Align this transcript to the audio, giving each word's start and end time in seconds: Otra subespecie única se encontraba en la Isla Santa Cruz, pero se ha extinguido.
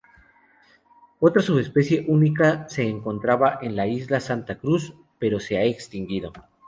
Otra 1.19 1.43
subespecie 1.43 2.05
única 2.07 2.67
se 2.69 2.89
encontraba 2.89 3.59
en 3.61 3.75
la 3.75 3.85
Isla 3.85 4.19
Santa 4.19 4.57
Cruz, 4.57 4.95
pero 5.19 5.39
se 5.39 5.59
ha 5.59 5.63
extinguido. 5.63 6.33